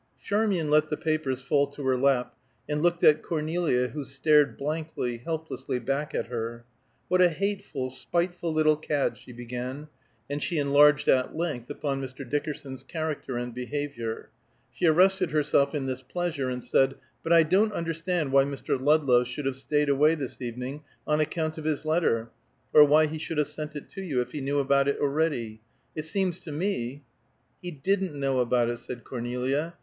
Charmian 0.19 0.71
let 0.71 0.89
the 0.89 0.97
papers 0.97 1.41
fall 1.41 1.67
to 1.67 1.83
her 1.85 1.95
lap, 1.95 2.33
and 2.67 2.81
looked 2.81 3.03
at 3.03 3.21
Cornelia 3.21 3.89
who 3.89 4.03
stared 4.03 4.57
blankly, 4.57 5.17
helplessly 5.19 5.77
back 5.77 6.15
at 6.15 6.25
her. 6.25 6.65
"What 7.07 7.21
a 7.21 7.29
hateful, 7.29 7.91
spiteful 7.91 8.51
little 8.51 8.77
cad!" 8.77 9.15
she 9.15 9.31
began, 9.31 9.89
and 10.27 10.41
she 10.41 10.57
enlarged 10.57 11.07
at 11.07 11.35
length 11.35 11.69
upon 11.69 12.01
Mr. 12.01 12.27
Dickerson's 12.27 12.81
character 12.81 13.37
and 13.37 13.53
behavior. 13.53 14.31
She 14.73 14.87
arrested 14.87 15.29
herself 15.29 15.75
in 15.75 15.85
this 15.85 16.01
pleasure, 16.01 16.49
and 16.49 16.63
said, 16.63 16.95
"But 17.21 17.31
I 17.31 17.43
don't 17.43 17.71
understand 17.71 18.31
why 18.31 18.43
Mr. 18.43 18.79
Ludlow 18.81 19.23
should 19.23 19.45
have 19.45 19.55
staid 19.55 19.87
away 19.87 20.15
this 20.15 20.41
evening 20.41 20.81
on 21.05 21.19
account 21.19 21.59
of 21.59 21.65
his 21.65 21.85
letter, 21.85 22.31
or 22.73 22.83
why 22.85 23.05
he 23.05 23.19
should 23.19 23.37
have 23.37 23.47
sent 23.49 23.75
it 23.75 23.87
to 23.89 24.01
you, 24.01 24.19
if 24.19 24.31
he 24.31 24.41
knew 24.41 24.57
about 24.57 24.87
it 24.87 24.97
already. 24.99 25.61
It 25.95 26.05
seems 26.05 26.39
to 26.39 26.51
me" 26.51 27.03
"He 27.61 27.69
didn't 27.69 28.15
know 28.19 28.39
about 28.39 28.67
it," 28.67 28.77
said 28.79 29.03
Cornelia. 29.03 29.75